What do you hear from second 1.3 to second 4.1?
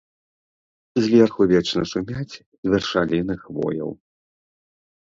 вечна шумяць вершаліны хвояў.